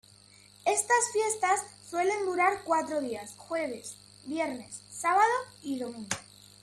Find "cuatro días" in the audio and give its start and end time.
2.63-3.35